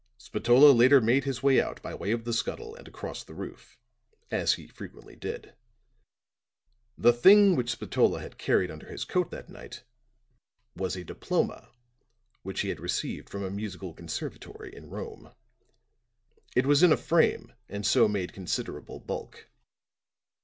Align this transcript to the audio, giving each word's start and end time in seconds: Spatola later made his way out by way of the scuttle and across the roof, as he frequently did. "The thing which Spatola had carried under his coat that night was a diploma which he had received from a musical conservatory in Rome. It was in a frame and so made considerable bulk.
Spatola 0.17 0.71
later 0.71 0.99
made 0.99 1.25
his 1.25 1.43
way 1.43 1.61
out 1.61 1.79
by 1.83 1.93
way 1.93 2.09
of 2.11 2.25
the 2.25 2.33
scuttle 2.33 2.73
and 2.73 2.87
across 2.87 3.23
the 3.23 3.35
roof, 3.35 3.77
as 4.31 4.53
he 4.53 4.65
frequently 4.67 5.15
did. 5.15 5.53
"The 6.97 7.13
thing 7.13 7.55
which 7.55 7.69
Spatola 7.69 8.19
had 8.19 8.39
carried 8.39 8.71
under 8.71 8.87
his 8.89 9.05
coat 9.05 9.29
that 9.29 9.47
night 9.47 9.83
was 10.75 10.95
a 10.95 11.03
diploma 11.03 11.69
which 12.41 12.61
he 12.61 12.69
had 12.69 12.79
received 12.79 13.29
from 13.29 13.43
a 13.43 13.51
musical 13.51 13.93
conservatory 13.93 14.75
in 14.75 14.89
Rome. 14.89 15.35
It 16.55 16.65
was 16.65 16.81
in 16.81 16.91
a 16.91 16.97
frame 16.97 17.53
and 17.69 17.85
so 17.85 18.07
made 18.07 18.33
considerable 18.33 18.99
bulk. 18.99 19.51